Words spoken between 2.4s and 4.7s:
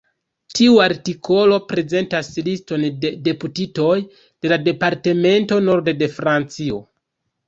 liston de deputitoj de la